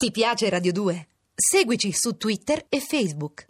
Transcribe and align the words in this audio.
Ti 0.00 0.10
piace 0.12 0.48
Radio 0.48 0.72
2? 0.72 1.08
Seguici 1.34 1.92
su 1.92 2.16
Twitter 2.16 2.64
e 2.70 2.80
Facebook. 2.80 3.44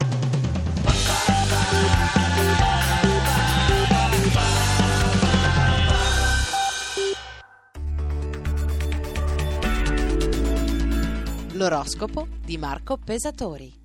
L'oroscopo 11.52 12.26
di 12.44 12.58
Marco 12.58 12.96
Pesatori. 12.96 13.79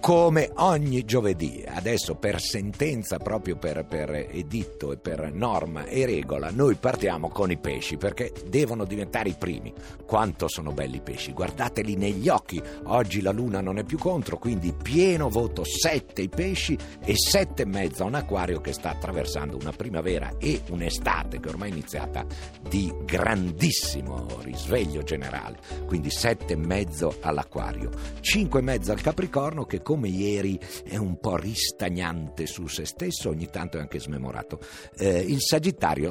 Come 0.00 0.50
ogni 0.56 1.04
giovedì, 1.04 1.64
adesso 1.66 2.14
per 2.14 2.40
sentenza, 2.40 3.18
proprio 3.18 3.56
per, 3.56 3.86
per, 3.86 4.10
editto 4.10 4.92
e 4.92 4.96
per 4.96 5.32
norma 5.32 5.84
e 5.84 6.04
regola, 6.06 6.50
noi 6.50 6.74
partiamo 6.74 7.28
con 7.28 7.50
i 7.50 7.56
pesci 7.56 7.96
perché 7.96 8.32
devono 8.48 8.84
diventare 8.84 9.30
i 9.30 9.36
primi. 9.38 9.72
Quanto 10.04 10.48
sono 10.48 10.72
belli 10.72 10.96
i 10.96 11.00
pesci, 11.00 11.32
guardateli 11.32 11.96
negli 11.96 12.28
occhi. 12.28 12.62
Oggi 12.84 13.22
la 13.22 13.32
luna 13.32 13.60
non 13.60 13.78
è 13.78 13.84
più 13.84 13.98
contro, 13.98 14.38
quindi 14.38 14.72
pieno 14.72 15.28
voto 15.28 15.64
7 15.64 16.22
i 16.22 16.28
pesci 16.28 16.76
e 17.04 17.14
7 17.16 17.62
e 17.62 17.66
mezzo 17.66 18.02
a 18.02 18.06
un 18.06 18.14
acquario 18.14 18.60
che 18.60 18.72
sta 18.72 18.90
attraversando 18.90 19.56
una 19.56 19.72
primavera 19.72 20.34
e 20.38 20.62
un'estate 20.70 21.40
che 21.40 21.48
ormai 21.48 21.70
è 21.70 21.72
iniziata 21.72 22.26
di 22.68 22.92
grandissimo 23.04 24.26
risveglio 24.40 25.02
generale. 25.02 25.58
Quindi 25.86 26.10
7 26.10 26.52
e 26.52 26.56
mezzo 26.56 27.16
all'acquario, 27.20 27.90
5 28.20 28.60
e 28.60 28.62
mezzo 28.62 28.92
al 28.92 29.00
capricorno 29.00 29.64
che 29.64 29.82
come 29.84 30.08
ieri 30.08 30.58
è 30.82 30.96
un 30.96 31.20
po' 31.20 31.36
ristagnante 31.36 32.46
su 32.46 32.66
se 32.66 32.84
stesso, 32.84 33.28
ogni 33.28 33.46
tanto 33.46 33.76
è 33.76 33.80
anche 33.80 34.00
smemorato. 34.00 34.58
Eh, 34.96 35.20
il 35.20 35.40
Sagittario 35.40 36.10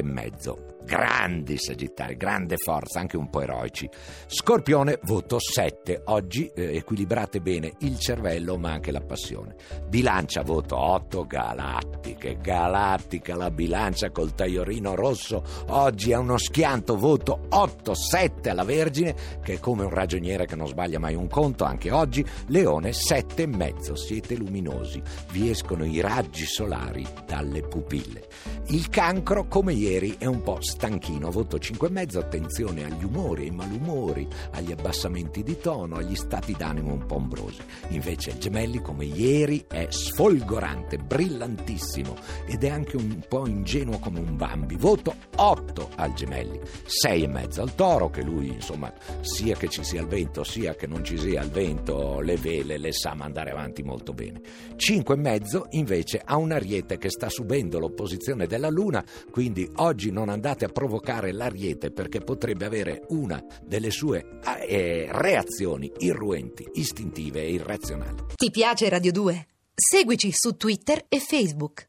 e 0.00 0.02
mezzo. 0.02 0.76
Grandi 0.84 1.56
Sagittari, 1.58 2.16
grande 2.16 2.56
forza, 2.56 3.00
anche 3.00 3.16
un 3.16 3.30
po' 3.30 3.40
eroici. 3.40 3.88
Scorpione, 4.26 4.98
voto 5.04 5.38
7. 5.38 6.02
Oggi 6.06 6.50
eh, 6.54 6.76
equilibrate 6.76 7.40
bene 7.40 7.72
il 7.80 7.98
cervello 7.98 8.58
ma 8.58 8.72
anche 8.72 8.90
la 8.90 9.00
passione. 9.00 9.54
Bilancia, 9.88 10.42
voto 10.42 10.76
8. 10.76 11.26
Galattiche, 11.26 12.38
galattica 12.40 13.36
la 13.36 13.50
bilancia 13.50 14.10
col 14.10 14.34
tagliorino 14.34 14.94
rosso. 14.94 15.42
Oggi 15.68 16.10
è 16.10 16.16
uno 16.16 16.36
schianto, 16.36 16.96
voto 16.96 17.46
8. 17.48 17.94
7 17.94 18.50
alla 18.50 18.64
Vergine, 18.64 19.14
che 19.42 19.54
è 19.54 19.58
come 19.60 19.84
un 19.84 19.90
ragioniere 19.90 20.46
che 20.46 20.56
non 20.56 20.66
sbaglia 20.66 20.98
mai 20.98 21.14
un 21.14 21.28
conto, 21.28 21.64
anche 21.64 21.90
oggi. 21.90 22.24
Leone, 22.48 22.92
7 22.92 23.42
e 23.42 23.46
mezzo. 23.46 23.94
Siete 23.94 24.34
luminosi, 24.34 25.00
vi 25.30 25.48
escono 25.48 25.84
i 25.84 26.00
raggi 26.00 26.44
solari 26.44 27.06
dalle 27.26 27.62
pupille. 27.62 28.26
Il 28.66 28.88
cancro, 28.88 29.46
come 29.46 29.72
ieri, 29.72 30.16
è 30.18 30.26
un 30.26 30.42
po' 30.42 30.60
stanchino, 30.72 31.30
voto 31.30 31.58
5,5, 31.58 32.18
attenzione 32.18 32.84
agli 32.84 33.04
umori, 33.04 33.44
ai 33.44 33.50
malumori, 33.50 34.26
agli 34.52 34.72
abbassamenti 34.72 35.42
di 35.42 35.58
tono, 35.58 35.96
agli 35.96 36.14
stati 36.14 36.54
d'animo 36.56 36.94
un 36.94 37.04
po' 37.06 37.16
ombrosi. 37.16 37.60
Invece 37.88 38.38
gemelli, 38.38 38.80
come 38.80 39.04
ieri, 39.04 39.64
è 39.68 39.86
sfolgorante, 39.90 40.96
brillantissimo 40.96 42.16
ed 42.46 42.64
è 42.64 42.70
anche 42.70 42.96
un 42.96 43.22
po' 43.28 43.46
ingenuo 43.46 43.98
come 43.98 44.18
un 44.18 44.36
bambi. 44.36 44.76
Voto 44.76 45.14
8 45.36 45.90
al 45.96 46.14
gemelli, 46.14 46.58
6,5 46.58 47.60
al 47.60 47.74
toro, 47.74 48.08
che 48.08 48.22
lui, 48.22 48.48
insomma, 48.48 48.92
sia 49.20 49.54
che 49.56 49.68
ci 49.68 49.84
sia 49.84 50.00
il 50.00 50.08
vento, 50.08 50.42
sia 50.42 50.74
che 50.74 50.86
non 50.86 51.04
ci 51.04 51.18
sia 51.18 51.42
il 51.42 51.50
vento, 51.50 52.20
le 52.20 52.36
vele 52.36 52.78
le 52.78 52.92
sa 52.92 53.14
mandare 53.14 53.50
avanti 53.50 53.82
molto 53.82 54.14
bene. 54.14 54.40
5,5 54.76 55.64
invece 55.70 56.20
ha 56.24 56.36
un 56.36 56.52
ariete 56.52 56.96
che 56.96 57.10
sta 57.10 57.28
subendo 57.28 57.78
l'opposizione 57.78 58.46
della 58.46 58.70
luna, 58.70 59.04
quindi 59.30 59.70
oggi 59.76 60.10
non 60.10 60.30
andate 60.62 60.64
a 60.64 60.68
provocare 60.68 61.32
l'ariete 61.32 61.90
perché 61.90 62.20
potrebbe 62.20 62.64
avere 62.64 63.02
una 63.08 63.42
delle 63.62 63.90
sue 63.90 64.38
eh, 64.66 65.08
reazioni 65.10 65.90
irruenti, 65.98 66.66
istintive 66.74 67.42
e 67.42 67.52
irrazionali. 67.52 68.24
Ti 68.34 68.50
piace 68.50 68.88
Radio 68.88 69.12
2? 69.12 69.46
Seguici 69.74 70.30
su 70.32 70.56
Twitter 70.56 71.04
e 71.08 71.18
Facebook. 71.18 71.80